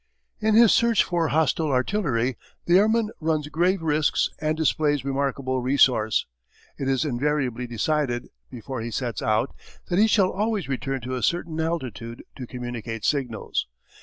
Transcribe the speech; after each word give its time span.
In 0.39 0.55
his 0.55 0.71
search 0.71 1.03
for 1.03 1.27
hostile 1.27 1.67
artillery 1.71 2.35
the 2.65 2.79
airman 2.79 3.11
runs 3.19 3.47
grave 3.49 3.83
risks 3.83 4.31
and 4.39 4.57
displays 4.57 5.05
remarkable 5.05 5.61
resource. 5.61 6.25
It 6.79 6.87
is 6.89 7.05
invariably 7.05 7.67
decided, 7.67 8.29
before 8.49 8.81
he 8.81 8.89
sets 8.89 9.21
out, 9.21 9.53
that 9.89 9.99
he 9.99 10.07
shall 10.07 10.31
always 10.31 10.67
return 10.67 11.01
to 11.01 11.13
a 11.13 11.21
certain 11.21 11.59
altitude 11.59 12.23
to 12.37 12.47
communicate 12.47 13.05
signals. 13.05 13.67